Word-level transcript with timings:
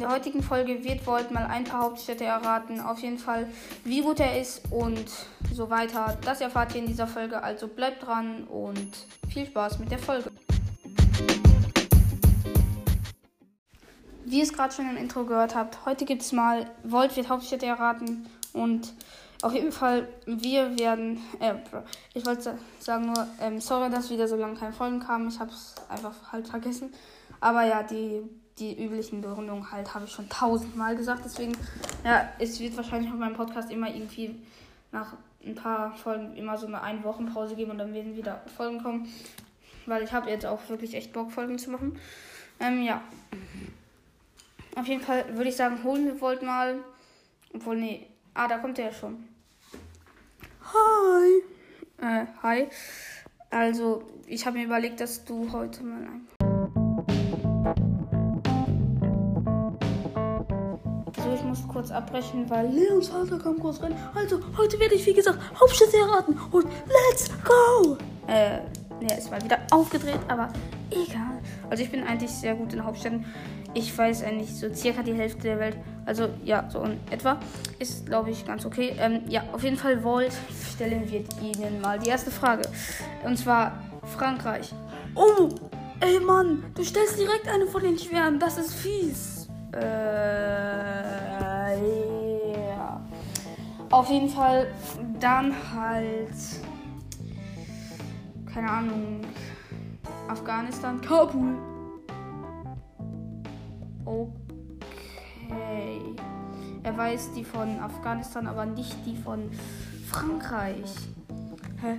In 0.00 0.06
der 0.06 0.14
heutigen 0.14 0.42
Folge 0.42 0.82
wird 0.82 1.06
Volt 1.06 1.30
mal 1.30 1.44
ein 1.44 1.64
paar 1.64 1.82
Hauptstädte 1.82 2.24
erraten. 2.24 2.80
Auf 2.80 3.00
jeden 3.00 3.18
Fall, 3.18 3.46
wie 3.84 4.00
gut 4.00 4.18
er 4.18 4.40
ist 4.40 4.62
und 4.70 5.04
so 5.52 5.68
weiter. 5.68 6.16
Das 6.24 6.40
erfahrt 6.40 6.74
ihr 6.74 6.80
in 6.80 6.86
dieser 6.86 7.06
Folge. 7.06 7.42
Also 7.42 7.68
bleibt 7.68 8.06
dran 8.06 8.44
und 8.44 8.88
viel 9.28 9.44
Spaß 9.44 9.78
mit 9.78 9.90
der 9.90 9.98
Folge. 9.98 10.30
Wie 14.24 14.38
ihr 14.38 14.42
es 14.42 14.54
gerade 14.54 14.72
schon 14.72 14.88
im 14.88 14.96
Intro 14.96 15.24
gehört 15.24 15.54
habt, 15.54 15.84
heute 15.84 16.06
gibt 16.06 16.22
es 16.22 16.32
mal 16.32 16.70
Volt 16.82 17.14
wird 17.14 17.28
Hauptstädte 17.28 17.66
erraten 17.66 18.26
und 18.54 18.94
auf 19.42 19.52
jeden 19.52 19.70
Fall, 19.70 20.08
wir 20.24 20.78
werden, 20.78 21.20
äh, 21.40 21.56
ich 22.14 22.24
wollte 22.24 22.56
sagen 22.78 23.04
nur, 23.04 23.26
ähm, 23.38 23.60
sorry, 23.60 23.90
dass 23.90 24.08
wieder 24.08 24.28
so 24.28 24.36
lange 24.36 24.54
keine 24.54 24.72
Folgen 24.72 25.00
kamen, 25.00 25.28
ich 25.28 25.38
habe 25.38 25.50
es 25.50 25.74
einfach 25.90 26.32
halt 26.32 26.48
vergessen, 26.48 26.90
aber 27.40 27.64
ja, 27.64 27.82
die, 27.82 28.22
die 28.60 28.84
üblichen 28.84 29.22
Begründungen 29.22 29.70
halt 29.72 29.94
habe 29.94 30.04
ich 30.04 30.12
schon 30.12 30.28
tausendmal 30.28 30.94
gesagt, 30.94 31.22
deswegen, 31.24 31.56
ja, 32.04 32.28
es 32.38 32.60
wird 32.60 32.76
wahrscheinlich 32.76 33.10
auf 33.10 33.18
meinem 33.18 33.34
Podcast 33.34 33.70
immer 33.70 33.88
irgendwie 33.88 34.36
nach 34.92 35.14
ein 35.44 35.54
paar 35.54 35.96
Folgen 35.96 36.36
immer 36.36 36.58
so 36.58 36.66
eine 36.66 36.82
ein 36.82 37.02
Wochen 37.02 37.26
Pause 37.32 37.56
geben 37.56 37.70
und 37.70 37.78
dann 37.78 37.94
werden 37.94 38.16
wieder 38.16 38.42
Folgen 38.56 38.82
kommen, 38.82 39.08
weil 39.86 40.02
ich 40.02 40.12
habe 40.12 40.30
jetzt 40.30 40.44
auch 40.44 40.60
wirklich 40.68 40.94
echt 40.94 41.12
Bock, 41.12 41.32
Folgen 41.32 41.58
zu 41.58 41.70
machen. 41.70 41.98
Ähm, 42.60 42.82
ja. 42.82 43.02
Auf 44.76 44.86
jeden 44.86 45.00
Fall 45.00 45.24
würde 45.36 45.48
ich 45.48 45.56
sagen, 45.56 45.82
holen 45.82 46.04
wir 46.04 46.20
Volt 46.20 46.42
mal. 46.42 46.76
Obwohl, 47.54 47.76
nee. 47.76 48.06
Ah, 48.34 48.46
da 48.46 48.58
kommt 48.58 48.78
er 48.78 48.86
ja 48.86 48.92
schon. 48.92 49.24
Hi. 50.72 51.42
Äh, 52.06 52.26
hi. 52.42 52.68
Also, 53.50 54.06
ich 54.26 54.46
habe 54.46 54.58
mir 54.58 54.66
überlegt, 54.66 55.00
dass 55.00 55.24
du 55.24 55.50
heute 55.50 55.82
mal 55.82 56.02
ein. 56.02 56.39
Muss 61.50 61.66
kurz 61.66 61.90
abbrechen, 61.90 62.48
weil 62.48 62.68
Leons 62.68 63.08
Vater 63.08 63.38
kam 63.38 63.58
kurz 63.58 63.82
rein. 63.82 63.94
Also, 64.14 64.40
heute 64.56 64.78
werde 64.78 64.94
ich, 64.94 65.04
wie 65.06 65.14
gesagt, 65.14 65.38
Hauptstädte 65.58 65.96
erraten. 65.96 66.38
Und 66.52 66.66
let's 66.86 67.28
go! 67.44 67.96
Äh, 68.26 68.60
ja, 69.00 69.16
ist 69.16 69.30
mal 69.30 69.42
wieder 69.42 69.58
aufgedreht, 69.70 70.20
aber 70.28 70.48
egal. 70.90 71.40
Also, 71.68 71.82
ich 71.82 71.90
bin 71.90 72.04
eigentlich 72.04 72.30
sehr 72.30 72.54
gut 72.54 72.72
in 72.72 72.84
Hauptstädten 72.84 73.24
ich 73.72 73.96
weiß 73.96 74.24
eigentlich 74.24 74.52
so 74.58 74.72
circa 74.74 75.02
die 75.02 75.14
Hälfte 75.14 75.42
der 75.42 75.58
Welt. 75.60 75.76
Also 76.04 76.28
ja, 76.44 76.68
so 76.68 76.82
in 76.82 76.98
etwa. 77.10 77.38
Ist, 77.78 78.06
glaube 78.06 78.30
ich, 78.30 78.44
ganz 78.44 78.66
okay. 78.66 78.94
Ähm, 78.98 79.22
ja, 79.28 79.44
auf 79.52 79.62
jeden 79.62 79.76
Fall 79.76 80.02
Volt 80.02 80.32
stellen 80.74 81.08
wir 81.08 81.20
Ihnen 81.40 81.80
mal 81.80 81.98
die 81.98 82.08
erste 82.08 82.30
Frage. 82.30 82.62
Und 83.24 83.38
zwar 83.38 83.78
Frankreich. 84.16 84.72
Oh, 85.14 85.48
ey 86.00 86.18
Mann, 86.18 86.64
du 86.74 86.82
stellst 86.82 87.18
direkt 87.18 87.46
eine 87.48 87.66
von 87.66 87.82
den 87.82 87.96
schweren. 87.96 88.40
Das 88.40 88.58
ist 88.58 88.74
fies. 88.74 89.39
Äh, 89.72 89.80
ja. 92.52 93.00
Auf 93.90 94.10
jeden 94.10 94.28
Fall 94.28 94.66
dann 95.18 95.54
halt. 95.74 96.34
Keine 98.52 98.70
Ahnung. 98.70 99.20
Afghanistan, 100.28 101.00
Kabul. 101.00 101.56
Okay. 104.04 104.40
Er 106.82 106.96
weiß 106.96 107.32
die 107.32 107.44
von 107.44 107.78
Afghanistan, 107.80 108.46
aber 108.46 108.64
nicht 108.66 108.96
die 109.04 109.16
von 109.16 109.50
Frankreich. 110.06 110.94
Hä? 111.80 111.96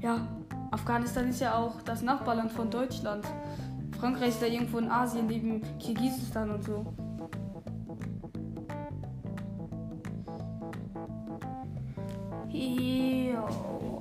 Ja, 0.00 0.26
Afghanistan 0.70 1.28
ist 1.28 1.40
ja 1.40 1.56
auch 1.56 1.82
das 1.82 2.02
Nachbarland 2.02 2.52
von 2.52 2.70
Deutschland. 2.70 3.24
Frankreich 3.98 4.30
ist 4.30 4.42
da 4.42 4.46
irgendwo 4.46 4.78
in 4.78 4.90
Asien 4.90 5.26
neben 5.26 5.62
Kirgisistan 5.78 6.50
und 6.50 6.64
so. 6.64 6.86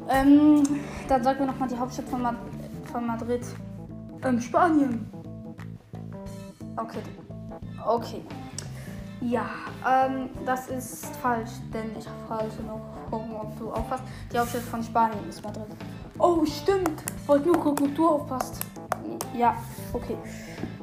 Ähm, 0.10 0.64
dann 1.08 1.24
sag 1.24 1.40
mir 1.40 1.46
nochmal 1.46 1.70
die 1.70 1.78
Hauptstadt 1.78 2.10
von, 2.10 2.22
Ma 2.22 2.36
von 2.92 3.06
Madrid. 3.06 3.46
Ähm, 4.24 4.40
Spanien. 4.42 5.10
Okay. 6.76 7.02
Okay. 7.86 8.22
Ja, 9.22 9.50
ähm, 9.88 10.30
das 10.46 10.70
ist 10.70 11.08
falsch, 11.18 11.52
denn 11.74 11.92
ich 11.98 12.06
wollte 12.28 12.64
noch 12.64 12.82
gucken, 13.10 13.36
ob 13.36 13.58
du 13.60 13.72
aufpasst. 13.72 14.04
Die 14.34 14.40
Hauptstadt 14.40 14.62
von 14.64 14.82
Spanien 14.82 15.28
ist 15.28 15.44
Madrid. 15.44 15.66
Oh, 16.18 16.44
stimmt. 16.46 17.04
Wollte 17.28 17.48
nur 17.48 17.60
gucken, 17.60 17.88
ob 17.88 17.96
du 17.96 18.08
aufpasst. 18.08 18.66
Ja, 19.38 19.56
okay. 19.94 20.18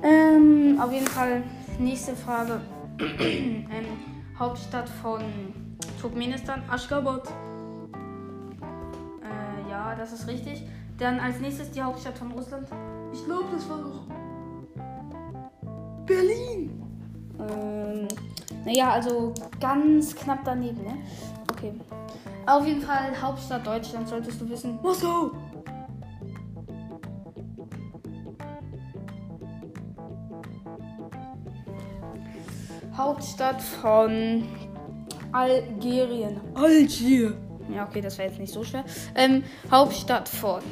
Ähm, 0.03 0.79
auf 0.81 0.93
jeden 0.93 1.07
Fall, 1.07 1.43
nächste 1.79 2.15
Frage. 2.15 2.61
ähm, 2.99 3.69
Hauptstadt 4.39 4.89
von 4.89 5.23
Turkmenistan, 6.01 6.63
Aschgabat. 6.71 7.33
Das 9.99 10.13
ist 10.13 10.27
richtig. 10.27 10.63
Dann 10.99 11.21
als 11.21 11.41
nächstes 11.41 11.71
die 11.71 11.83
Hauptstadt 11.83 12.17
von 12.17 12.33
Russland. 12.33 12.67
Ich 13.13 13.25
glaube, 13.25 13.45
das 13.53 13.69
war 13.69 13.79
doch 13.79 14.07
Berlin. 16.07 16.83
Ähm, 17.39 18.09
naja, 18.65 18.93
also 18.93 19.35
ganz 19.61 20.15
knapp 20.15 20.41
daneben, 20.45 20.83
ne? 20.83 20.99
Okay. 21.53 21.73
Auf 22.47 22.67
jeden 22.67 22.81
Fall 22.81 23.21
Hauptstadt 23.21 23.67
Deutschland 23.67 24.09
solltest 24.09 24.41
du 24.41 24.49
wissen. 24.49 24.79
Moskau! 24.83 25.33
Hauptstadt 32.97 33.61
von 33.61 34.45
Algerien. 35.33 36.41
Algier. 36.55 37.46
Ja, 37.75 37.87
okay, 37.89 38.01
das 38.01 38.19
war 38.19 38.27
jetzt 38.27 38.39
nicht 38.39 38.53
so 38.53 38.65
schwer. 38.65 38.85
Ähm, 39.15 39.43
Hauptstadt 39.71 40.29
von 40.29 40.63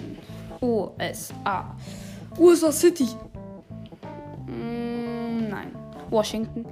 USA. 0.60 1.76
USA 2.38 2.72
City. 2.72 3.08
Washington. 6.14 6.64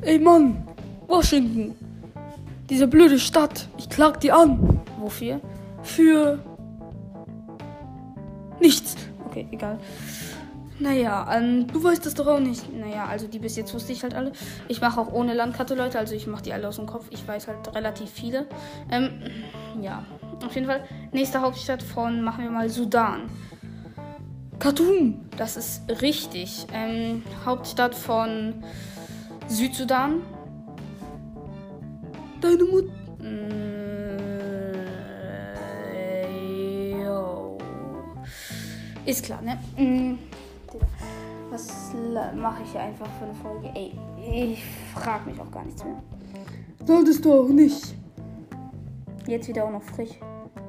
Ey 0.00 0.18
Mann, 0.18 0.66
Washington. 1.06 1.74
Diese 2.68 2.88
blöde 2.88 3.18
Stadt. 3.18 3.68
Ich 3.78 3.88
klag 3.88 4.16
die 4.18 4.32
an. 4.32 4.80
Wofür? 4.98 5.40
Für 5.82 6.38
nichts. 8.60 8.96
Okay, 9.26 9.46
egal. 9.52 9.78
Naja, 10.80 11.28
ähm, 11.30 11.66
du 11.66 11.84
weißt 11.84 12.06
das 12.06 12.14
doch 12.14 12.26
auch 12.26 12.40
nicht. 12.40 12.72
Naja, 12.72 13.04
also 13.04 13.26
die 13.28 13.38
bis 13.38 13.54
jetzt 13.56 13.74
wusste 13.74 13.92
ich 13.92 14.02
halt 14.02 14.14
alle. 14.14 14.32
Ich 14.66 14.80
mache 14.80 14.98
auch 14.98 15.12
ohne 15.12 15.34
Landkarte, 15.34 15.74
Leute. 15.74 15.98
Also 15.98 16.14
ich 16.14 16.26
mache 16.26 16.42
die 16.42 16.54
alle 16.54 16.66
aus 16.66 16.76
dem 16.76 16.86
Kopf. 16.86 17.06
Ich 17.10 17.28
weiß 17.28 17.48
halt 17.48 17.74
relativ 17.74 18.08
viele. 18.10 18.46
Ähm, 18.90 19.10
ja, 19.82 20.06
auf 20.44 20.54
jeden 20.54 20.66
Fall. 20.66 20.84
Nächste 21.12 21.42
Hauptstadt 21.42 21.82
von, 21.82 22.22
machen 22.22 22.44
wir 22.44 22.50
mal 22.50 22.70
Sudan. 22.70 23.28
Khartoum, 24.58 25.28
das 25.36 25.58
ist 25.58 25.82
richtig. 26.00 26.66
Ähm, 26.72 27.22
Hauptstadt 27.44 27.94
von 27.94 28.54
Südsudan. 29.48 30.22
Deine 32.40 32.64
Mutter. 32.64 32.88
Äh, 33.22 33.50
ist 39.04 39.24
klar, 39.24 39.42
ne? 39.42 39.58
Mm, 40.78 41.50
was 41.52 41.92
mache 42.34 42.62
ich 42.62 42.72
hier 42.72 42.80
einfach 42.80 43.08
für 43.18 43.24
eine 43.24 43.34
Folge? 43.34 43.70
Ey, 43.74 43.92
ich 44.52 44.64
frag 44.94 45.26
mich 45.26 45.38
auch 45.40 45.50
gar 45.50 45.64
nichts 45.64 45.84
mehr. 45.84 46.02
Solltest 46.84 47.24
du 47.24 47.32
auch 47.32 47.48
nicht. 47.48 47.94
Jetzt 49.26 49.48
wieder 49.48 49.64
auch 49.64 49.70
noch 49.70 49.82
frisch. 49.82 50.10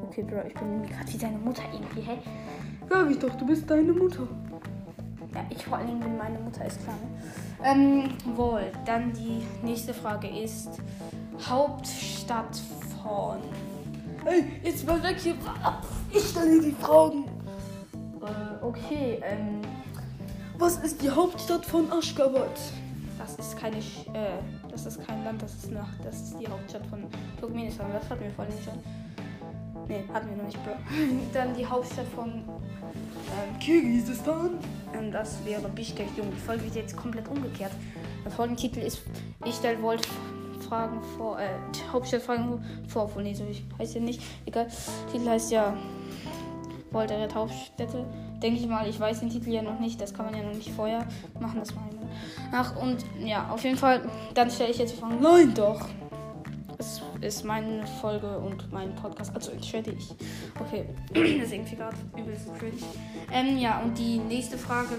Okay, 0.07 0.23
Bro, 0.23 0.41
ich 0.47 0.53
bin 0.56 0.84
gerade 0.84 1.13
wie 1.13 1.17
deine 1.17 1.38
Mutter 1.38 1.63
irgendwie, 1.72 2.01
hä? 2.01 2.17
Sag 2.90 3.09
ich 3.09 3.19
doch, 3.19 3.34
du 3.35 3.45
bist 3.45 3.69
deine 3.69 3.93
Mutter. 3.93 4.28
Ja, 5.34 5.46
ich 5.49 5.66
vor 5.66 5.78
allen 5.78 5.87
Dingen 5.87 5.99
bin 6.02 6.17
meine 6.17 6.37
Mutter, 6.40 6.66
ist 6.66 6.84
klar. 6.84 6.96
Ne? 6.96 7.09
Ähm, 7.64 8.35
wohl, 8.35 8.72
dann 8.85 9.14
die 9.14 9.41
nächste 9.66 9.93
Frage 9.93 10.28
ist 10.28 10.70
Hauptstadt 11.47 12.59
von. 13.02 13.37
Hey, 14.26 14.43
jetzt 14.64 14.85
mal 14.85 15.02
weg 15.02 15.16
hier. 15.17 15.35
Ich 16.11 16.23
stelle 16.28 16.61
die 16.61 16.72
Fragen. 16.72 17.26
Äh, 18.22 18.66
okay, 18.66 19.22
ähm. 19.23 19.61
Was 20.61 20.78
ist 20.78 21.02
die 21.02 21.09
Hauptstadt 21.09 21.66
von 21.66 21.91
Aschgabat? 21.91 22.59
Das 23.17 23.34
ist 23.37 23.58
keine, 23.58 23.78
äh, 23.78 24.37
das 24.69 24.85
ist 24.85 25.03
kein 25.08 25.23
Land, 25.23 25.41
das 25.41 25.55
ist, 25.55 25.72
nach, 25.72 25.90
das 26.03 26.22
ist 26.22 26.40
die 26.40 26.47
Hauptstadt 26.47 26.85
von 26.85 27.03
Turkmenistan. 27.40 27.87
Das 27.91 28.08
hatten 28.08 28.23
wir 28.23 28.29
vorhin 28.29 28.53
schon. 28.63 29.87
Ne, 29.87 30.03
hatten 30.13 30.29
wir 30.29 30.37
noch 30.37 30.46
nicht. 30.46 30.59
Dann 31.34 31.55
die 31.55 31.66
Hauptstadt 31.66 32.05
von 32.09 32.43
ähm, 32.43 33.59
Kirgisistan. 33.59 34.52
Ähm, 34.93 35.11
das 35.11 35.43
wäre 35.46 35.67
Bishkek, 35.67 36.16
Junge. 36.16 36.29
Die 36.29 36.40
Folge 36.40 36.64
wird 36.66 36.75
jetzt 36.75 36.96
komplett 36.96 37.28
umgekehrt. 37.28 37.72
Der 38.23 38.31
Folgentitel 38.31 38.81
ist 38.81 39.02
Ich 39.43 39.55
stelle 39.55 39.81
Volt 39.81 40.07
Fragen 40.69 41.02
vor, 41.17 41.40
äh, 41.40 41.47
Hauptstadtfragen 41.91 42.64
vor, 42.87 43.05
obwohl 43.05 43.23
nee, 43.23 43.34
so 43.34 43.46
heißt 43.79 43.96
ja 43.96 44.02
nicht. 44.02 44.22
Egal. 44.46 44.67
Titel 45.11 45.28
heißt 45.28 45.52
ja 45.52 45.75
Volta 46.91 47.16
Hauptstädte. 47.34 48.05
Denke 48.41 48.59
ich 48.59 48.67
mal, 48.67 48.88
ich 48.88 48.99
weiß 48.99 49.20
den 49.20 49.29
Titel 49.29 49.52
ja 49.52 49.61
noch 49.61 49.79
nicht, 49.79 50.02
das 50.02 50.14
kann 50.14 50.26
man 50.26 50.35
ja 50.35 50.43
noch 50.43 50.55
nicht 50.55 50.72
vorher 50.72 51.05
machen, 51.40 51.59
das 51.59 51.73
meine 51.76 51.91
Ach, 52.52 52.76
und 52.76 53.05
ja, 53.23 53.49
auf 53.49 53.64
jeden 53.64 53.78
Fall, 53.78 54.02
dann 54.34 54.49
stelle 54.49 54.72
ich 54.72 54.78
jetzt 54.78 54.96
die 54.96 54.99
Frage, 54.99 55.16
nein 55.22 55.53
doch. 55.53 55.88
Das 56.78 57.02
ist 57.22 57.46
meine 57.46 57.85
Folge 58.02 58.40
und 58.40 58.72
mein 58.72 58.96
Podcast, 58.96 59.35
also 59.35 59.52
entschuldige 59.52 59.97
ich. 59.97 60.09
Okay, 60.59 60.85
das 61.14 61.47
ist 61.47 61.53
irgendwie 61.53 61.76
gerade 61.76 61.96
übelst 62.17 62.47
cringe. 62.58 62.82
Ähm, 63.32 63.58
ja, 63.59 63.79
und 63.82 63.97
die 63.97 64.17
nächste 64.17 64.58
Frage 64.58 64.96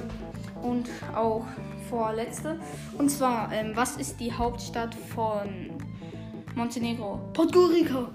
und 0.62 0.88
auch 1.14 1.44
vorletzte. 1.90 2.60
Und 2.98 3.10
zwar, 3.10 3.52
ähm, 3.52 3.72
was 3.74 3.96
ist 3.96 4.20
die 4.20 4.32
Hauptstadt 4.32 4.94
von 4.94 5.70
Montenegro? 6.54 7.20
Podgorica. 7.32 8.08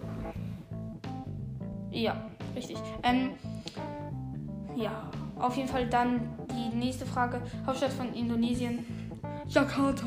Ja, 1.92 2.26
richtig. 2.56 2.78
Ähm, 3.04 3.32
ja, 4.78 5.10
auf 5.40 5.58
jeden 5.58 5.68
Fall 5.68 5.88
dann 5.88 6.30
die 6.52 6.76
nächste 6.76 7.06
Frage. 7.06 7.42
Hauptstadt 7.66 7.92
von 7.92 8.14
Indonesien. 8.14 8.86
Jakarta. 9.48 10.06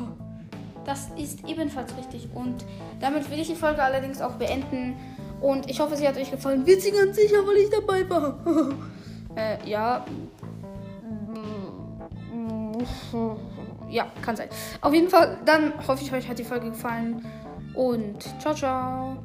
Das 0.85 1.09
ist 1.17 1.47
ebenfalls 1.47 1.95
richtig. 1.97 2.29
Und 2.33 2.65
damit 2.99 3.29
will 3.29 3.39
ich 3.39 3.47
die 3.47 3.55
Folge 3.55 3.83
allerdings 3.83 4.21
auch 4.21 4.33
beenden. 4.33 4.95
Und 5.41 5.69
ich 5.69 5.79
hoffe, 5.79 5.95
sie 5.95 6.07
hat 6.07 6.17
euch 6.17 6.31
gefallen. 6.31 6.65
Wird 6.65 6.81
sie 6.81 6.91
ganz 6.91 7.15
sicher, 7.15 7.45
weil 7.45 7.57
ich 7.57 7.69
dabei 7.69 8.09
war. 8.09 8.39
äh, 9.35 9.69
ja. 9.69 10.05
Ja, 13.89 14.07
kann 14.21 14.35
sein. 14.35 14.49
Auf 14.79 14.93
jeden 14.93 15.09
Fall, 15.09 15.37
dann 15.45 15.73
hoffe 15.87 16.03
ich, 16.03 16.13
euch 16.13 16.27
hat 16.27 16.39
die 16.39 16.43
Folge 16.43 16.71
gefallen. 16.71 17.25
Und 17.73 18.23
ciao, 18.41 18.53
ciao. 18.55 19.17